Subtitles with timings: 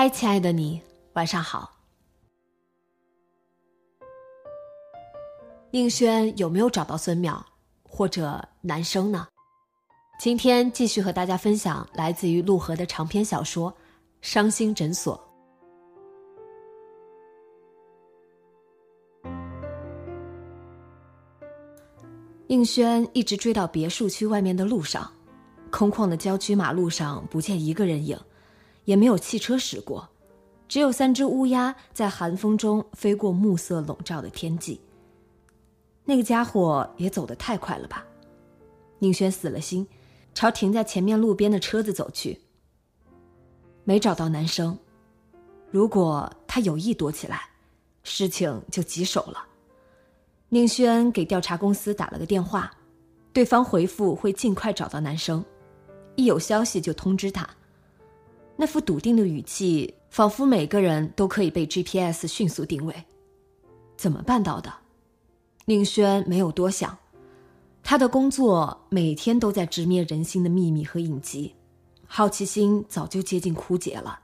[0.00, 0.80] 嗨，亲爱的你，
[1.12, 1.70] 晚上好。
[5.70, 7.38] 宁轩有没有找到孙淼
[7.82, 9.28] 或者男生呢？
[10.18, 13.70] 今天继续和大家分享来自于陆河的长篇小说
[14.22, 15.22] 《伤心诊所》。
[22.46, 25.12] 宁轩一直追到别墅区外面的路上，
[25.70, 28.18] 空旷的郊区马路上不见一个人影。
[28.90, 30.08] 也没有汽车驶过，
[30.66, 34.80] 只有三只乌鸦在寒风中飞过暮色笼罩的天际。
[36.04, 38.04] 那个家伙也走得太快了吧？
[38.98, 39.86] 宁轩死了心，
[40.34, 42.40] 朝停在前面路边的车子走去。
[43.84, 44.76] 没找到男生，
[45.70, 47.48] 如果他有意躲起来，
[48.02, 49.46] 事情就棘手了。
[50.48, 52.68] 宁轩给调查公司打了个电话，
[53.32, 55.44] 对方回复会尽快找到男生，
[56.16, 57.48] 一有消息就通知他。
[58.60, 62.94] 那副笃定的语气，仿佛每个人都可以被 GPS 迅速定位。
[63.96, 64.70] 怎么办到的？
[65.64, 66.98] 宁轩没有多想，
[67.82, 71.54] 他的工作每天都在直面人心的秘密和隐疾，
[72.06, 74.20] 好奇心早就接近枯竭了。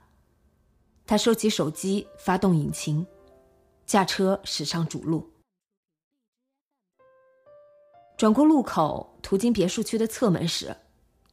[1.07, 3.03] 他收起手机，发动引擎，
[3.87, 5.27] 驾车驶上主路。
[8.15, 10.77] 转过路口，途经别墅区的侧门时，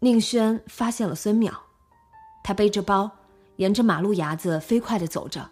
[0.00, 1.52] 宁轩发现了孙淼。
[2.44, 3.10] 他背着包，
[3.56, 5.50] 沿着马路牙子飞快的走着。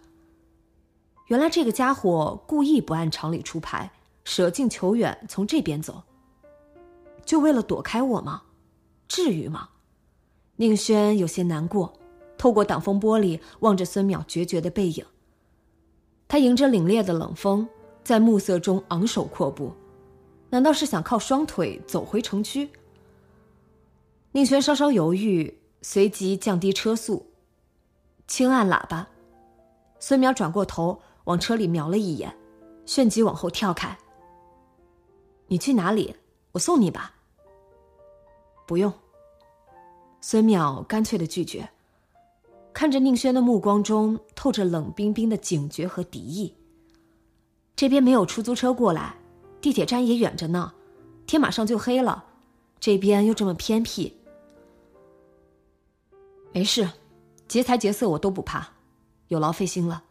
[1.28, 3.90] 原来这个家伙故意不按常理出牌，
[4.24, 6.02] 舍近求远，从这边走，
[7.24, 8.42] 就为了躲开我吗？
[9.08, 9.70] 至于吗？
[10.56, 11.94] 宁轩有些难过，
[12.36, 15.02] 透过挡风玻璃望着孙淼决绝的背影。
[16.28, 17.66] 他迎着凛冽的冷风，
[18.04, 19.72] 在暮色中昂首阔步，
[20.50, 22.68] 难道是想靠双腿走回城区？
[24.32, 25.58] 宁轩稍稍犹豫。
[25.82, 27.26] 随即降低车速，
[28.26, 29.08] 轻按喇叭。
[29.98, 32.34] 孙淼转过头往车里瞄了一眼，
[32.86, 33.98] 旋即往后跳开。
[35.48, 36.16] 你去哪里？
[36.52, 37.16] 我送你吧。
[38.66, 38.92] 不用。
[40.20, 41.68] 孙淼干脆的拒绝，
[42.72, 46.54] 看着宁轩的目光中透着冷冰冰的警觉和敌意。
[47.74, 49.16] 这边没有出租车过来，
[49.60, 50.74] 地铁站也远着呢，
[51.26, 52.24] 天马上就黑了，
[52.78, 54.16] 这边又这么偏僻。
[56.54, 56.86] 没事，
[57.48, 58.68] 劫财劫色我都不怕，
[59.28, 60.02] 有劳费心了。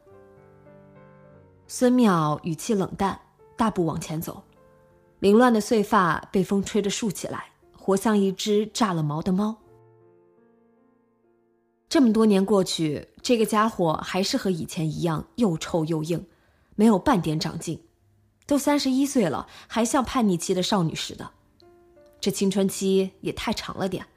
[1.68, 3.20] 孙淼语气冷淡，
[3.56, 4.44] 大步往前走，
[5.20, 9.56] 凌乱的碎发被风吹着竖起来，活像一只炸了毛的猫。
[11.88, 16.26] 这么多年过去，这个家伙还是和以前一样又臭又硬，
[16.76, 17.86] 没有半点长进，
[18.48, 21.30] 都三十一岁了，还像叛逆期的少女似的，
[22.20, 24.08] 这青春期也太长了点。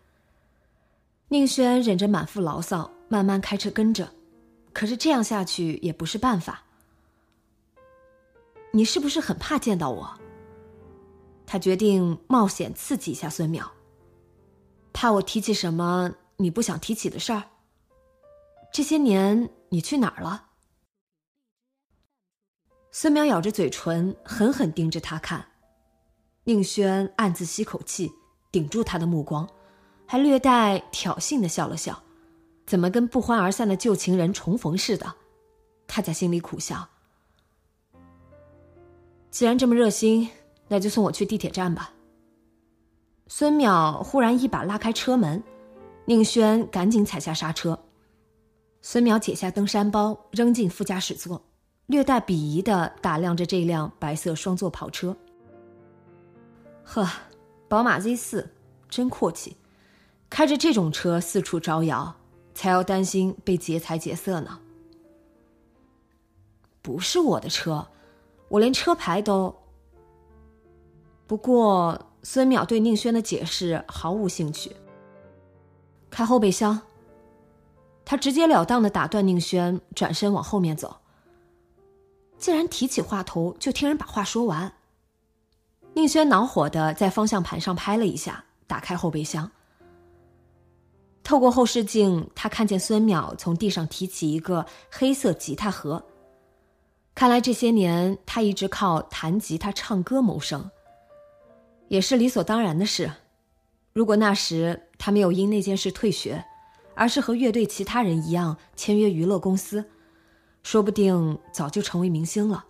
[1.29, 4.13] 宁轩忍着满腹牢骚，慢慢开车跟着，
[4.73, 6.63] 可是这样下去也不是办法。
[8.73, 10.19] 你是不是很怕见到我？
[11.47, 13.69] 他决定冒险刺激一下孙淼，
[14.93, 17.43] 怕我提起什么你不想提起的事儿。
[18.73, 20.47] 这些年你去哪儿了？
[22.91, 25.45] 孙淼咬着嘴唇，狠狠盯着他看。
[26.45, 28.13] 宁轩暗自吸口气，
[28.51, 29.49] 顶住他的目光。
[30.07, 32.03] 还略带挑衅的笑了笑，
[32.67, 35.15] 怎么跟不欢而散的旧情人重逢似的？
[35.87, 36.89] 他在心里苦笑。
[39.31, 40.29] 既然这么热心，
[40.69, 41.93] 那就送我去地铁站吧。
[43.27, 45.43] 孙淼忽然一把拉开车门，
[46.05, 47.79] 宁轩赶紧踩下刹车。
[48.83, 51.43] 孙淼解下登山包，扔进副驾驶座，
[51.87, 55.17] 略带鄙夷的打量着这辆白色双座跑车。
[56.85, 57.09] 呵，
[57.67, 58.51] 宝马 Z 四，
[58.89, 59.57] 真阔气。
[60.29, 62.17] 开着这种车四处招摇，
[62.55, 64.59] 才要担心被劫财劫色呢。
[66.83, 67.87] 不是我的车，
[68.49, 69.55] 我连车牌都……
[71.27, 74.75] 不过孙淼对宁轩的解释毫无兴趣。
[76.11, 76.81] 开后备箱。
[78.07, 80.99] 他直截了当的打断宁轩，转身往后面走。
[82.37, 84.75] 既然提起话头，就听人把话说完。
[85.95, 89.51] 宁轩恼火的在方向盘上拍了一下，打开后备箱。
[91.25, 96.05] 透过后视镜，他看见孙淼从地上提起一个黑色吉他盒。
[97.15, 100.71] 看来这些年他一直靠弹吉他、唱歌谋生，
[101.89, 103.11] 也是理所当然的事。
[103.95, 106.45] 如果那时他没有因那件事退学，
[106.95, 109.85] 而是和乐队其他人一样签约娱乐公司，
[110.63, 112.67] 说不定早就成为明星了。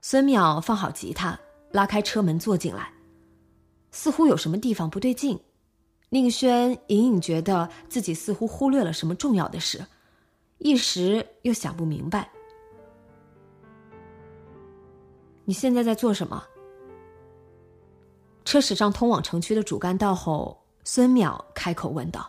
[0.00, 1.38] 孙淼放好吉他，
[1.70, 2.92] 拉开车门坐进来，
[3.92, 5.38] 似乎有什么地方不对劲。
[6.12, 9.82] 宁轩隐隐觉得自己似乎忽略了什么重要的事，
[10.58, 12.30] 一时又想不明白。
[15.46, 16.44] 你现在在做什么？
[18.44, 20.58] 车驶上通往城区的主干道后。
[20.84, 22.28] 孙淼开口问道：“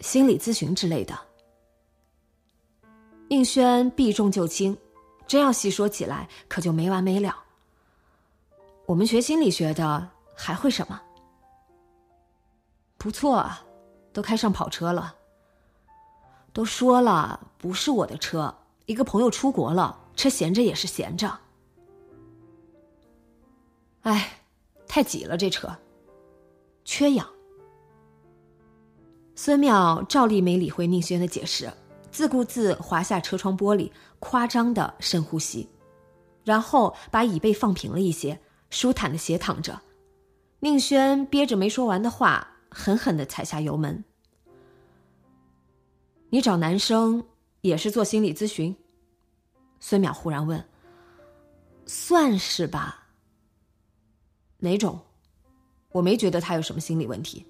[0.00, 1.18] 心理咨询之类的。”
[3.26, 4.76] 宁轩避重就轻，
[5.26, 7.42] 真要细说起来，可就没完没了。
[8.84, 11.00] 我们学心理学的还会什么？
[13.00, 13.64] 不错啊，
[14.12, 15.14] 都开上跑车了。
[16.52, 18.54] 都说了不是我的车，
[18.84, 21.32] 一个朋友出国了，车闲着也是闲着。
[24.02, 24.42] 哎，
[24.86, 25.74] 太挤了这车。
[26.84, 27.26] 缺氧。
[29.34, 31.72] 孙淼照例没理会宁轩的解释，
[32.10, 35.66] 自顾自滑下车窗玻璃，夸张的深呼吸，
[36.44, 38.38] 然后把椅背放平了一些，
[38.68, 39.80] 舒坦的斜躺着。
[40.58, 44.02] 宁轩憋着没说完的话，狠狠的踩下油门。
[46.30, 47.26] 你找男生
[47.60, 48.74] 也是做心理咨询？
[49.80, 50.64] 孙淼忽然问。
[51.86, 53.08] 算是吧。
[54.58, 55.00] 哪种？
[55.90, 57.44] 我没觉得他有什么心理问题，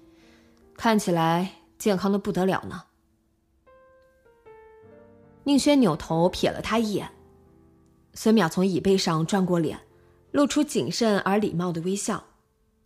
[0.75, 2.83] 看起来健康的不得了呢。
[5.43, 7.11] 宁轩扭头瞥了他一眼，
[8.15, 9.79] 孙淼从椅背上转过脸，
[10.31, 12.23] 露出谨慎而礼貌的微笑，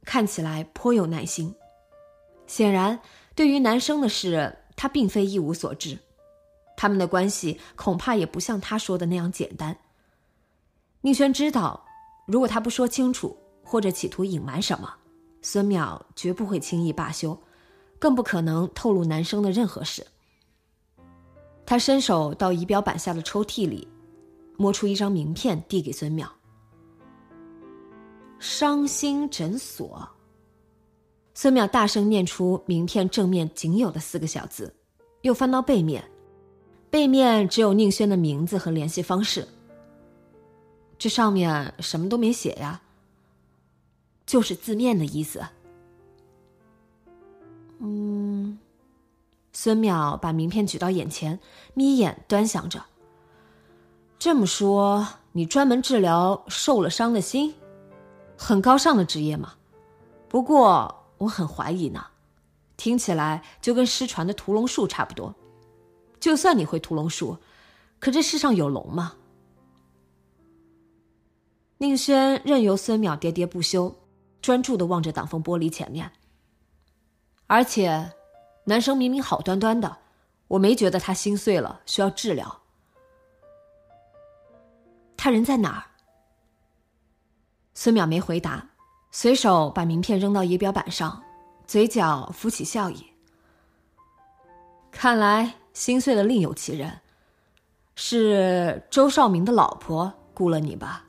[0.03, 1.55] 看起来颇有耐心。
[2.47, 3.00] 显然，
[3.33, 5.97] 对于男生的事，他并非一无所知，
[6.77, 9.77] 他们的关系恐怕也不像他说的那样简单。
[11.01, 11.86] 宁轩知道，
[12.25, 14.94] 如果他不说清楚，或者企图隐瞒什么。
[15.42, 17.39] 孙淼绝不会轻易罢休，
[18.00, 20.06] 更不可能透露男生的任何事。
[21.68, 23.88] 他伸手到仪表板下的抽屉里，
[24.57, 26.27] 摸出一张名片，递给孙淼。
[28.39, 30.07] 伤心诊所。
[31.35, 34.73] 孙淼大声念出名片正面仅有的四个小字，
[35.21, 36.03] 又翻到背面，
[36.89, 39.47] 背面只有宁轩的名字和联系方式。
[40.97, 42.81] 这上面什么都没写呀。
[44.25, 45.43] 就是字面的意思。
[47.79, 48.57] 嗯，
[49.51, 51.37] 孙淼把名片举到眼前，
[51.73, 52.81] 眯眼端详着。
[54.18, 57.54] 这么说，你专门治疗受了伤的心，
[58.37, 59.54] 很高尚的职业嘛？
[60.30, 62.07] 不过我很怀疑呢，
[62.78, 65.34] 听起来就跟失传的屠龙术差不多。
[66.19, 67.38] 就算你会屠龙术，
[68.00, 69.16] 可这世上有龙吗？
[71.78, 73.95] 宁轩任由孙淼喋喋不休。
[74.42, 76.12] 专注的望着挡风玻璃前面，
[77.48, 78.14] 而且，
[78.66, 79.98] 男生明明好端端的，
[80.50, 82.62] 我没觉得他心碎了需要治疗。
[85.18, 85.81] 他人在哪儿？
[87.74, 88.69] 孙淼没回答，
[89.18, 91.24] 随手把名片扔到仪表板上，
[91.66, 93.02] 嘴角浮起笑意。
[94.92, 97.00] 看来心碎的另有其人，
[97.95, 101.06] 是周少明的老婆雇了你吧？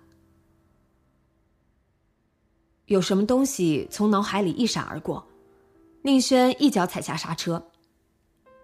[2.85, 5.27] 有什么东西从脑海里一闪而过，
[6.03, 7.61] 宁轩一脚踩下刹车，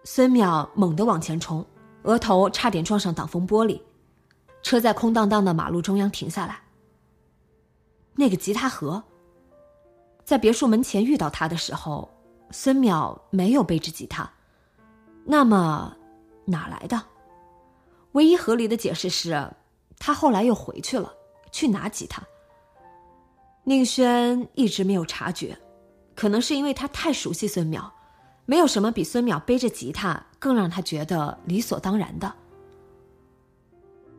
[0.04, 1.66] 孙淼猛地往前冲，
[2.04, 3.80] 额头差点撞上挡风玻璃，
[4.62, 6.60] 车在空荡荡的马路中央停下来。
[8.14, 9.02] 那个吉他盒，
[10.24, 12.08] 在别墅门前遇到他的时候，
[12.50, 14.30] 孙淼没有背着吉他，
[15.24, 15.96] 那么
[16.44, 17.00] 哪来的？
[18.12, 19.50] 唯一合理的解释是，
[19.98, 21.12] 他后来又回去了，
[21.50, 22.22] 去拿吉他。
[23.64, 25.56] 宁轩一直没有察觉，
[26.14, 27.90] 可能是因为他太熟悉孙淼，
[28.44, 32.32] 没有什么比孙淼背着吉他更让他觉得理所当然的。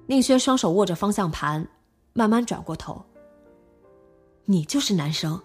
[0.07, 1.65] 宁轩双手握着方向盘，
[2.13, 3.03] 慢慢转过头。
[4.45, 5.41] 你就是男生。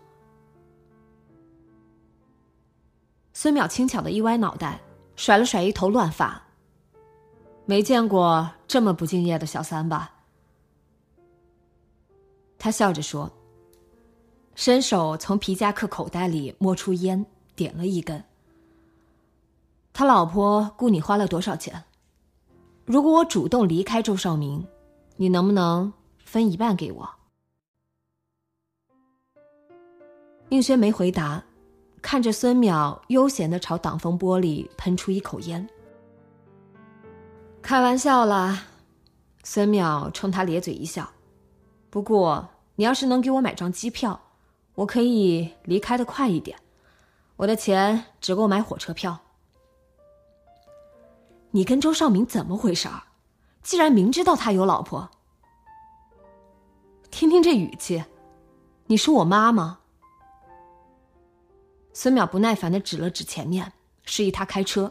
[3.41, 4.81] 孙淼轻巧的一歪脑袋，
[5.15, 6.43] 甩了甩一头乱发。
[7.67, 10.13] 没见过这么不敬业的小三吧？
[12.59, 13.31] 他笑着说，
[14.57, 18.21] 伸手从皮夹克口袋里摸出烟，点了一根。
[19.93, 21.81] 他老婆雇你花了多少钱？
[22.87, 24.67] 如果我主动离开周少明，
[25.15, 25.93] 你能不能
[26.25, 27.09] 分一半给我？
[30.49, 31.41] 宁轩没回答，
[32.11, 35.69] 看着孙淼悠闲的朝挡风玻璃喷出一口烟。
[37.61, 38.65] 开玩笑啦，
[39.45, 41.07] 孙淼冲他咧嘴一笑。
[41.91, 44.19] 不过你要是能给我买张机票，
[44.75, 46.59] 我可以离开的快一点。
[47.37, 49.19] 我的钱只够买火车票。
[51.51, 53.03] 你跟周少明怎么回事儿？
[53.63, 55.11] 既然明知道他有老婆，
[57.11, 58.03] 听听这语气，
[58.87, 59.81] 你是我妈吗？
[62.01, 63.73] 孙淼不耐烦的指了指前面，
[64.05, 64.89] 示意他开车。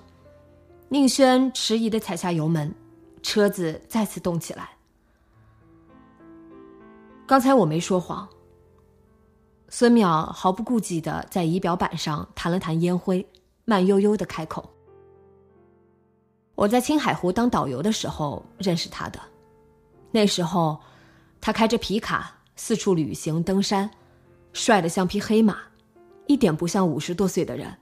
[0.89, 2.75] 宁轩迟疑的踩下油门，
[3.23, 4.71] 车子再次动起来。
[7.25, 8.27] 刚才我没说谎。
[9.69, 13.25] 孙淼毫不顾忌的在仪表板上弹了弹烟灰，
[13.63, 14.69] 慢悠悠的开口。
[16.55, 19.21] 我在青海湖当导游的时候认识他的，
[20.11, 20.77] 那时候，
[21.39, 23.89] 他开着皮卡四处旅行登山，
[24.51, 25.57] 帅得像匹黑马，
[26.27, 27.75] 一点不像五十多岁的人。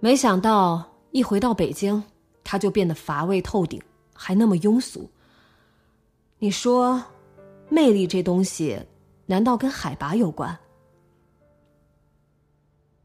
[0.00, 2.02] 没想到一回到北京，
[2.42, 3.80] 他就变得乏味透顶，
[4.14, 5.10] 还那么庸俗。
[6.38, 7.02] 你说，
[7.68, 8.78] 魅力这东西，
[9.26, 10.56] 难道跟海拔有关？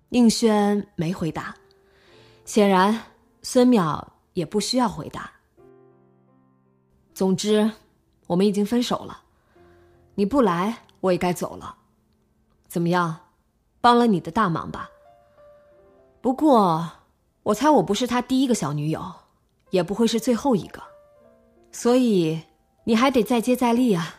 [0.10, 1.56] 宁轩没回答，
[2.46, 3.01] 显然
[3.42, 4.06] 孙淼。
[4.34, 5.30] 也不需要回答。
[7.13, 7.70] 总之，
[8.25, 9.22] 我们已经分手了。
[10.16, 11.75] 你不来，我也该走了。
[12.66, 13.20] 怎么样，
[13.81, 14.89] 帮了你的大忙吧？
[16.21, 16.91] 不过，
[17.43, 19.13] 我猜我不是他第一个小女友，
[19.69, 20.83] 也不会是最后一个，
[21.71, 22.41] 所以
[22.83, 24.15] 你还得再接再厉啊！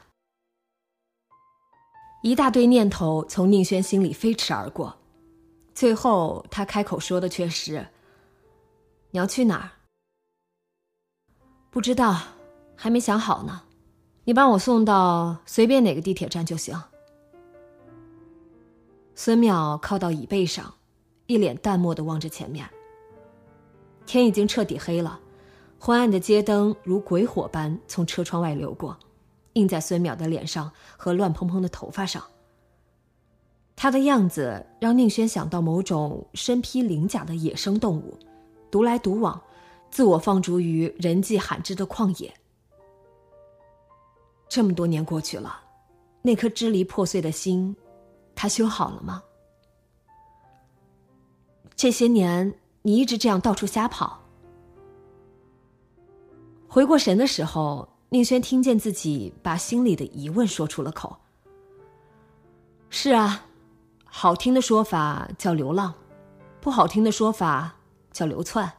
[2.22, 4.96] 一大堆念头从宁轩心里飞驰而过，
[5.74, 7.86] 最后他开口说的却是
[9.10, 9.70] ：“你要去哪儿？”
[11.70, 12.16] 不知道，
[12.76, 13.62] 还没想好呢。
[14.24, 16.80] 你帮我送到随便哪个地铁站就行。
[19.22, 20.72] 孙淼靠到椅背上，
[21.26, 22.66] 一脸淡漠的望着前面。
[24.06, 25.20] 天已经彻底黑了，
[25.78, 28.98] 昏暗的街灯如鬼火般从车窗外流过，
[29.52, 32.24] 映在孙淼的脸上和乱蓬蓬的头发上。
[33.76, 38.18] 他的样子让宁轩想到某种身披鳞甲的野生动物，
[38.70, 39.38] 独来独往。
[39.90, 42.32] 自我放逐于人迹罕至的旷野。
[44.48, 45.60] 这么多年过去了，
[46.22, 47.76] 那颗支离破碎的心，
[48.40, 49.22] 他修好了吗？
[51.76, 54.18] 这些年你一直这样到处瞎跑。
[56.66, 61.18] 回过神的时候，宁轩听见自己把心里的疑问说出了口。
[62.88, 63.44] 是啊，
[64.06, 65.92] 好听的说法叫流浪，
[66.62, 67.76] 不好听的说法
[68.10, 68.72] 叫流窜。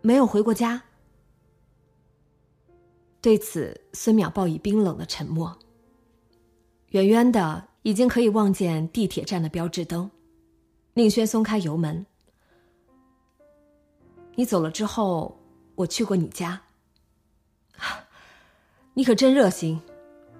[0.00, 0.82] 没有回过家。
[3.20, 5.56] 对此，孙淼报以冰冷的沉默。
[6.88, 10.10] 远远的，已经可以望见地铁站的标志灯。
[10.94, 12.04] 宁轩松开油门。
[14.34, 15.38] 你走了之后，
[15.74, 16.62] 我去过你家。
[18.94, 19.80] 你可真热心，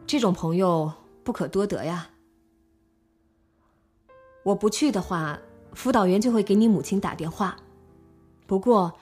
[0.06, 2.11] 这种朋友不可多得呀。
[4.42, 5.38] 我不去的话，
[5.72, 7.56] 辅导员就会给你母亲打电话。
[8.46, 8.92] 不过。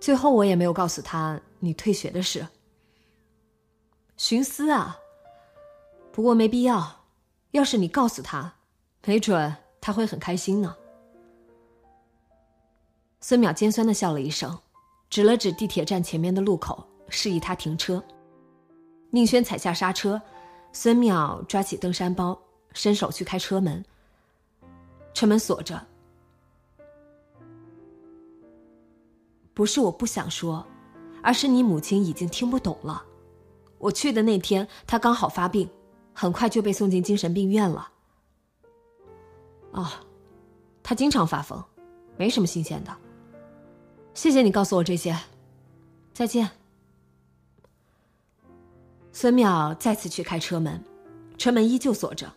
[0.00, 2.46] 最后我也没有告诉他你退学的事。
[4.16, 4.96] 寻思啊，
[6.12, 6.97] 不过没必要。
[7.52, 8.54] 要是你告诉他，
[9.04, 10.76] 没准他会很开心呢。
[13.20, 14.56] 孙淼尖酸的笑了一声，
[15.10, 18.02] 指了指地铁站前面的路口，示意他停车。
[19.10, 20.20] 宁轩踩下刹车，
[20.72, 22.38] 孙淼抓起登山包，
[22.74, 23.84] 伸手去开车门。
[25.14, 25.84] 车门锁着。
[29.54, 30.64] 不是我不想说，
[31.22, 33.02] 而是你母亲已经听不懂了。
[33.78, 35.68] 我去的那天，她刚好发病，
[36.20, 37.88] 很快就被送进精神病院了。
[39.70, 39.88] 哦，
[40.82, 41.62] 他经常发疯，
[42.16, 42.92] 没什么新鲜的。
[44.14, 45.16] 谢谢你告诉我这些，
[46.12, 46.50] 再见。
[49.12, 50.82] 孙淼再次去开车门，
[51.36, 52.28] 车门依旧锁着。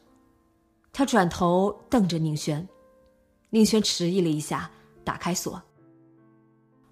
[0.93, 2.67] 他转头瞪着宁轩，
[3.50, 4.69] 宁轩迟疑了一下，
[5.03, 5.59] 打开锁。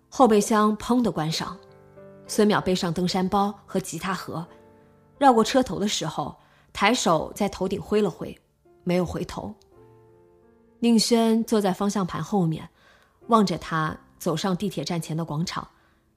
[0.09, 1.55] 后备箱砰的关上，
[2.25, 4.43] 孙淼背上登山包和吉他盒，
[5.19, 6.35] 绕过车头的时候，
[6.79, 8.39] 抬手在头顶挥了挥，
[8.85, 9.53] 没有回头。
[10.79, 12.69] 宁轩坐在方向盘后面，
[13.27, 15.67] 望着他走上地铁站前的广场，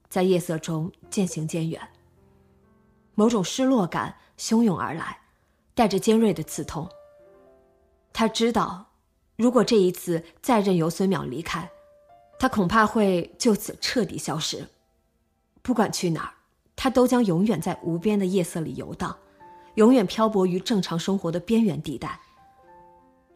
[0.07, 1.89] 在夜色中渐行渐远。
[3.13, 5.19] 某种失落感汹涌而来，
[5.75, 6.89] 带着尖锐的刺痛。
[8.13, 8.85] 他知道，
[9.35, 11.69] 如果这一次再任由孙淼离开，
[12.39, 14.65] 他恐怕会就此彻底消失。
[15.61, 16.33] 不管去哪儿，
[16.73, 19.17] 他都将永远在无边的夜色里游荡，
[19.75, 22.19] 永远漂泊于正常生活的边缘地带。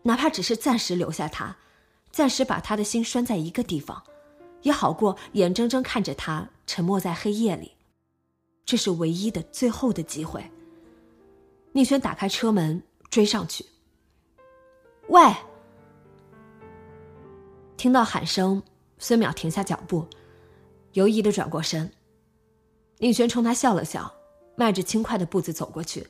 [0.03, 1.55] 哪怕只是暂时留下他，
[2.11, 4.01] 暂时把他的心拴在一个地方，
[4.61, 7.73] 也好过眼睁睁看着他沉没在黑夜里。
[8.65, 10.43] 这是唯一的、最后的机会。
[11.73, 13.65] 宁轩打开车门，追上去。
[15.07, 15.21] 喂！
[17.77, 18.61] 听到喊声，
[18.97, 20.05] 孙淼停下脚步，
[20.93, 21.89] 犹疑的转过身。
[22.97, 24.11] 宁轩冲他笑了笑，
[24.55, 26.05] 迈着轻快的步子走过去。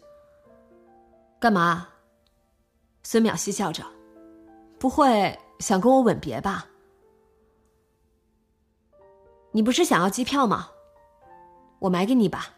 [1.40, 1.88] 干嘛？
[3.04, 3.86] 孙淼嬉笑着
[4.80, 6.66] ：“不会想跟我吻别吧？
[9.52, 10.70] 你不是想要机票吗？
[11.80, 12.56] 我买给你吧。”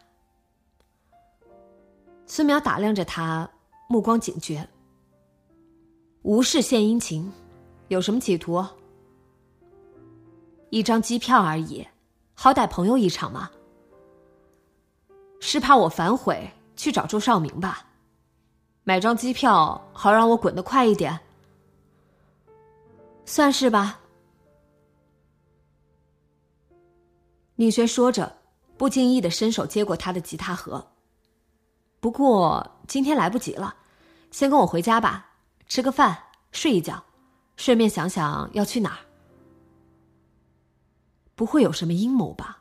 [2.24, 3.50] 孙淼打量着他，
[3.86, 4.66] 目光警觉。
[6.22, 7.30] 无事献殷勤，
[7.88, 8.64] 有什么企图？
[10.70, 11.86] 一张机票而已，
[12.34, 13.50] 好歹朋友一场嘛。
[15.38, 17.86] 是怕我反悔去找周少明吧？
[18.90, 21.16] 买张机票，好让我滚得快一点。
[23.24, 24.00] 算是吧。
[27.54, 28.38] 宁轩说着，
[28.76, 30.84] 不经意的伸手接过他的吉他盒。
[32.00, 33.76] 不过今天来不及了，
[34.32, 35.24] 先跟我回家吧，
[35.68, 37.00] 吃个饭，睡一觉，
[37.54, 38.98] 顺便想想要去哪儿。
[41.36, 42.58] 不会有什么阴谋吧？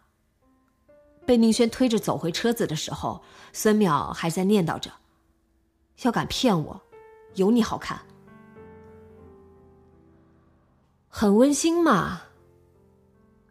[1.25, 4.92] 被宁轩推着走回车子的时候，孙淼还在念叨着。
[6.01, 6.81] 要敢骗我，
[7.35, 8.00] 有你好看。
[11.07, 12.22] 很温馨嘛。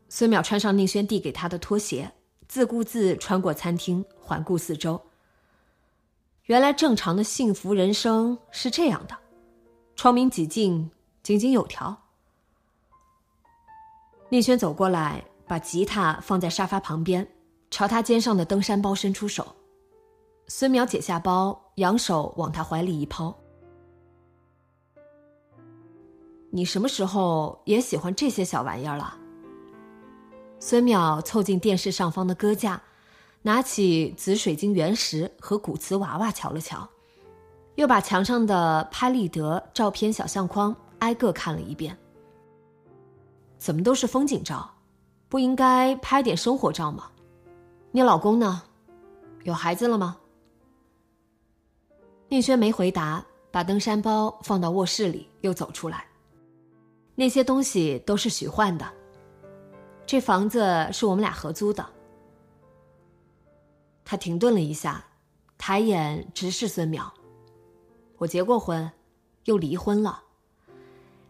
[0.08, 2.10] 孙淼穿上宁轩递给他的拖鞋，
[2.46, 5.00] 自顾自穿过餐厅，环顾四周。
[6.44, 9.14] 原来正常的幸福人生是这样的，
[9.96, 10.90] 窗明几净，
[11.22, 12.04] 井井有条。
[14.30, 17.28] 宁轩走过来，把吉他放在沙发旁边，
[17.70, 19.57] 朝他肩上的登山包伸出手。
[20.50, 23.36] 孙淼解下包，扬手往他怀里一抛。
[26.50, 29.14] 你什么时候也喜欢这些小玩意儿了？
[30.58, 32.80] 孙淼凑近电视上方的搁架，
[33.42, 36.88] 拿起紫水晶原石和古瓷娃娃瞧了瞧，
[37.74, 41.96] 又把墙上的拍立得照片小相框挨个看了一遍。
[43.58, 44.70] 怎么都是风景照？
[45.28, 47.10] 不应该拍点生活照吗？
[47.90, 48.62] 你老公呢？
[49.44, 50.16] 有孩子了吗？
[52.30, 56.04] 宁轩没回答，把登山包放到卧室里，又走出来。
[57.14, 58.86] 那些东西都是许幻的。
[60.06, 61.84] 这房子是我们俩合租的。
[64.04, 65.04] 他停顿了一下，
[65.56, 67.10] 抬眼直视孙淼。
[68.18, 68.90] 我结过婚，
[69.44, 70.22] 又离婚了。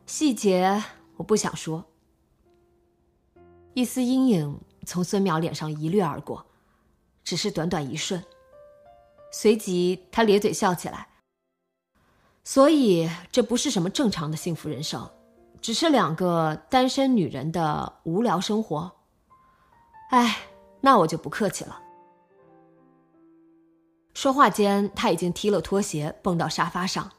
[0.04, 0.82] 细节
[1.16, 1.84] 我不想说。
[3.74, 6.44] 一丝阴影从孙淼脸上一掠而过，
[7.22, 8.20] 只是短短一瞬。
[9.30, 11.06] 随即，他咧嘴笑起来。
[12.44, 15.06] 所以，这不是什么正常的幸福人生，
[15.60, 18.90] 只是两个单身女人的无聊生活。
[20.10, 20.38] 哎，
[20.80, 21.78] 那我就不客气了。
[24.14, 27.10] 说话间，他已经踢了拖鞋，蹦到沙发上，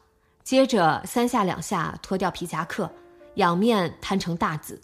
[0.42, 2.90] 接着三下两下脱掉皮夹克，
[3.36, 4.80] 仰面摊成大字，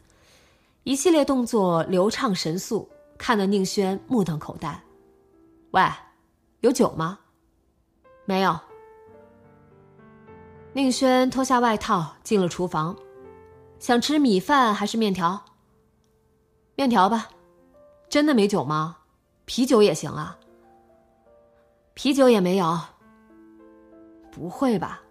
[0.84, 4.80] 一系列动作流畅神速，看得宁轩目瞪口呆。
[5.72, 5.82] 喂。
[6.66, 7.20] 有酒吗？
[8.24, 8.58] 没有。
[10.72, 12.96] 宁轩脱下外套进了厨房，
[13.78, 15.44] 想吃米饭还是面条？
[16.74, 17.28] 面条吧。
[18.08, 18.96] 真的没酒吗？
[19.44, 20.36] 啤酒也行啊。
[21.94, 22.76] 啤酒也没有。
[24.32, 25.02] 不会吧？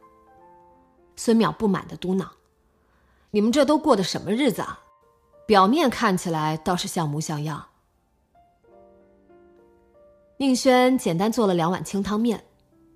[1.16, 2.28] 孙淼不满的嘟囔
[3.32, 4.82] ：“你们这都过的什么日子啊？
[5.48, 7.68] 表面看起来倒是像模像样。”
[10.38, 12.44] 宁轩简单做了两碗清汤面，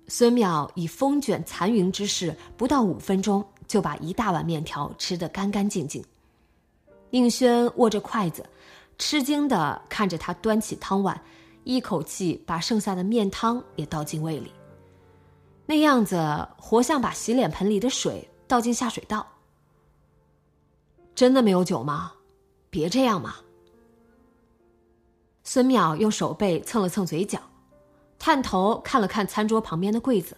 [0.08, 6.04] 孙淼以风卷残云之势，不到五分钟就把一大碗面条吃得干干净净。
[7.08, 8.44] 宁轩握着筷子，
[8.98, 11.18] 吃惊的看着他端起汤碗，
[11.64, 14.52] 一口气把剩下的面汤也倒进胃里，
[15.64, 19.26] 那样子活像把洗脸盆里的水倒进下水道。
[21.14, 22.12] 真的没有酒吗？
[22.68, 23.36] 别这样嘛！
[25.52, 27.40] 孙淼用手背蹭了蹭嘴角，
[28.20, 30.36] 探头看了看餐桌旁边的柜子，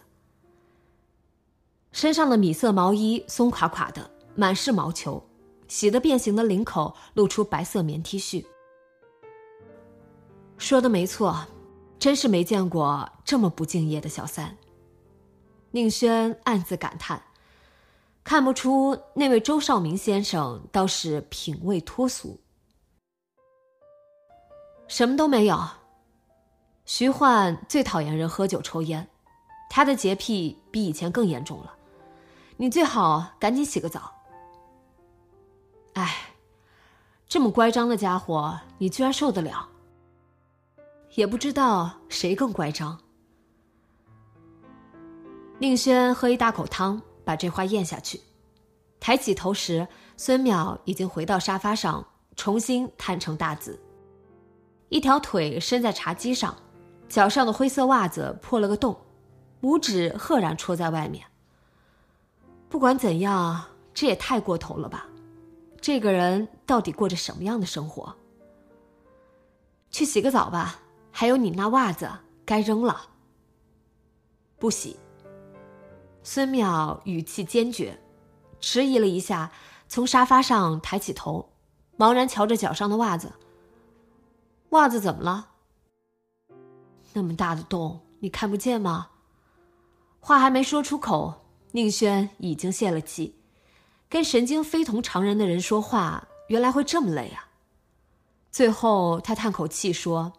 [1.91, 5.23] 身上的米色毛衣松垮垮的，满是毛球，
[5.67, 8.43] 洗得变形的领口露出白色棉 T 恤。
[10.57, 11.45] 说的没错，
[11.99, 14.57] 真是没见过这么不敬业的小三。
[15.69, 17.21] 宁轩暗自感叹，
[18.23, 22.39] 看不出那位周少明先生倒是品味脱俗。
[24.87, 25.59] 什么都没有。
[26.85, 29.07] 徐焕最讨厌人喝酒抽烟，
[29.69, 31.73] 他的洁癖比以前更严重了。
[32.57, 34.13] 你最好赶紧洗个澡。
[35.93, 36.33] 哎，
[37.27, 39.69] 这么乖张的家伙，你居然受得了？
[41.15, 42.99] 也不知道谁更乖张。
[45.59, 48.19] 宁轩喝一大口汤，把这话咽下去。
[48.99, 53.79] 抬起头时，孙淼已经回到沙发上，重新摊成大字，
[54.93, 56.55] 一条腿伸在茶几上，
[57.09, 58.95] 脚上的灰色袜子破了个洞，
[59.59, 61.25] 拇指赫然戳在外面。
[62.69, 63.59] 不管怎样，
[63.91, 65.07] 这也太过头了吧？
[65.81, 68.15] 这个人到底过着什么样的生活？
[69.89, 70.79] 去洗个澡吧，
[71.09, 72.07] 还有你那袜子
[72.45, 73.09] 该扔了。
[74.59, 74.95] 不洗。
[76.21, 77.99] 孙淼语气坚决，
[78.59, 79.51] 迟疑了一下，
[79.87, 81.49] 从沙发上抬起头，
[81.97, 83.33] 茫然瞧着脚上的袜子。
[84.73, 85.49] 袜子怎么了？
[87.13, 89.09] 那么大的洞，你看不见吗？
[90.19, 91.41] 话还没说出口。
[91.75, 93.35] 宁轩已经泄了气，
[94.07, 97.49] 跟神经非同常人的人说话，原来会这么累啊！
[98.51, 100.33] 最后他叹口气说：“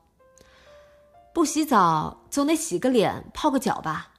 [1.34, 4.12] 不洗澡总得洗个脸、泡个脚吧。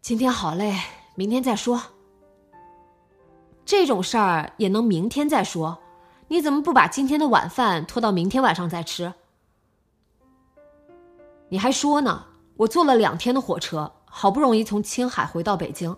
[0.00, 0.78] 今天好累，
[1.16, 1.82] 明天再说。
[3.64, 5.81] 这种事儿也能明天再说？
[6.32, 9.12] 你怎么不把今天的晚饭拖到明天晚上再吃？
[11.50, 12.24] 你还说呢？
[12.56, 15.94] 我坐了两天的火车。”好不容易从青海回到北京，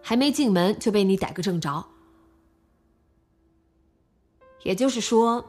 [0.00, 1.84] 还没进门就被你逮个正着。
[4.64, 5.44] 也就是说，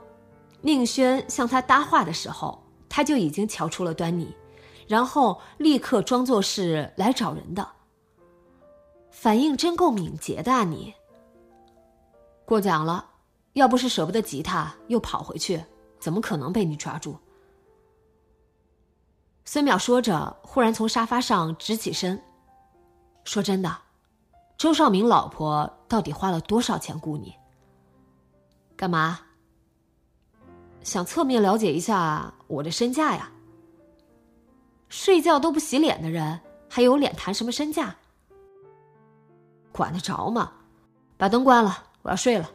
[0.61, 4.35] 宁轩向他搭话的时候，他就已经瞧出了端倪，
[4.87, 7.67] 然后立刻装作是来找人的。
[9.11, 10.93] 反应真够敏捷的啊你！
[12.45, 13.03] 过奖了，
[13.57, 15.59] 要不是舍不得吉他，又跑回去，
[15.99, 17.17] 怎么可能被你抓住？
[19.45, 22.21] 孙淼说着，忽然从沙发上直起身，
[23.23, 23.75] 说：“真的，
[24.59, 27.33] 周少明老婆到底花了多少钱雇你？
[28.75, 29.21] 干嘛？
[30.83, 33.31] 想侧面了解一下我的身价呀？
[34.87, 36.39] 睡觉都不洗脸的人，
[36.69, 37.95] 还有脸谈什么身价？
[39.71, 40.51] 管得着吗？
[41.17, 42.51] 把灯关了，我要睡了。”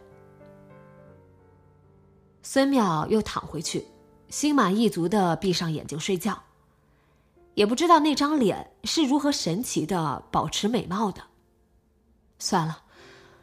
[2.43, 3.87] 孙淼又躺回去，
[4.29, 6.43] 心满意足的闭上眼睛睡觉。
[7.55, 11.23] 也不知道那张脸是如何神奇的保持美貌的。
[12.39, 12.83] 算了，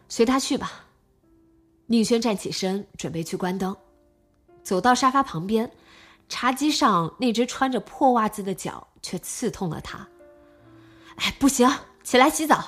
[0.09, 0.85] 随他去吧。
[1.85, 3.75] 宁轩站起身，准备去关灯，
[4.63, 5.71] 走到沙发旁边，
[6.27, 10.07] 茶几上那只穿着破袜子的脚却刺痛了他。
[11.15, 11.69] 哎，不行，
[12.03, 12.63] 起来洗澡！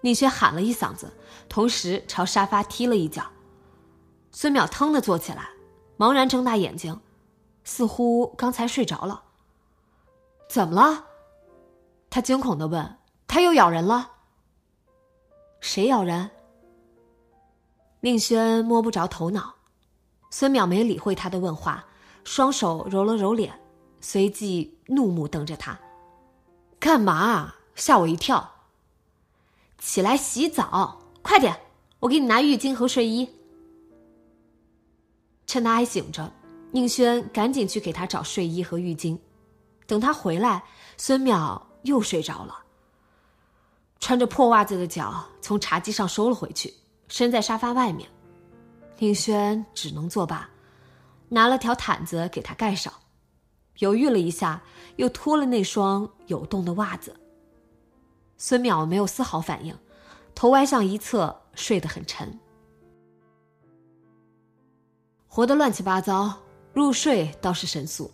[0.00, 1.12] 宁轩喊了一嗓子，
[1.48, 3.24] 同时朝沙发踢了一脚。
[4.32, 5.50] 孙淼腾的坐起来，
[5.98, 6.98] 茫然睁大眼睛。
[7.64, 9.22] 似乎刚才睡着了。
[10.48, 11.04] 怎么了？
[12.10, 12.98] 他惊恐的问。
[13.28, 14.10] 他又咬人了？
[15.60, 16.30] 谁咬人？
[18.00, 19.54] 宁轩摸不着头脑。
[20.30, 21.84] 孙淼没理会他的问话，
[22.24, 23.60] 双手揉了揉脸，
[24.00, 25.78] 随即怒目瞪着他
[26.80, 27.54] ：“干嘛？
[27.74, 28.50] 吓我一跳！
[29.78, 31.60] 起来洗澡，快点！
[32.00, 33.30] 我给你拿浴巾和睡衣。”
[35.46, 36.32] 趁他还醒着。
[36.74, 39.18] 宁轩赶紧去给他找睡衣和浴巾，
[39.86, 40.64] 等他回来，
[40.96, 42.58] 孙淼又睡着了。
[44.00, 46.72] 穿着破袜子的脚从茶几上收了回去，
[47.08, 48.08] 伸在沙发外面。
[48.98, 50.48] 宁轩只能作罢，
[51.28, 52.92] 拿了条毯子给他盖上，
[53.80, 54.62] 犹豫了一下，
[54.96, 57.14] 又脱了那双有洞的袜子。
[58.38, 59.76] 孙淼没有丝毫反应，
[60.34, 62.40] 头歪向一侧，睡得很沉，
[65.34, 66.30] 活得乱七八糟。
[66.74, 68.10] 入睡倒是神速，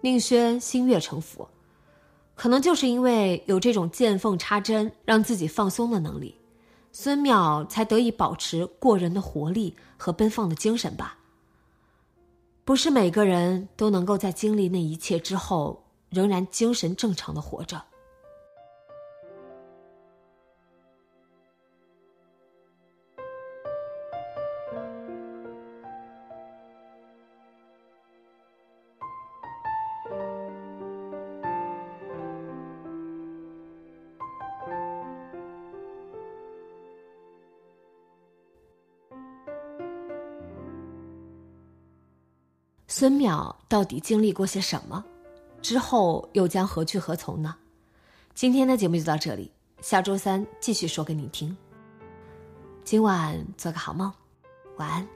[0.00, 1.48] 宁轩心悦诚服，
[2.34, 6.34] 可能就是因为有这种见缝插针让自己放松的能力，
[6.90, 11.16] 孙淼才得以保持过人的活力和奔放的精神吧。
[12.64, 17.80] 不是每个人都能够在经历那一切之后，仍然精神正常的活着。
[42.94, 45.02] 孙淼到底经历过些什么？
[45.62, 47.56] 之后又将何去何从呢？
[48.34, 49.50] 今天的节目就到这里，
[49.80, 51.56] 下周三继续说给你听。
[52.84, 54.12] 今晚做个好梦，
[54.76, 55.08] 晚安。